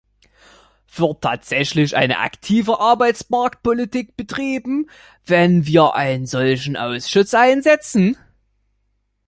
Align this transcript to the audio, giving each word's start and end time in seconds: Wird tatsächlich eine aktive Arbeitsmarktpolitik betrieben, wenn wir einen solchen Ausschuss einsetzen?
Wird 0.95 1.21
tatsächlich 1.21 1.95
eine 1.95 2.17
aktive 2.21 2.79
Arbeitsmarktpolitik 2.79 4.17
betrieben, 4.17 4.89
wenn 5.27 5.67
wir 5.67 5.93
einen 5.93 6.25
solchen 6.25 6.75
Ausschuss 6.75 7.35
einsetzen? 7.35 8.17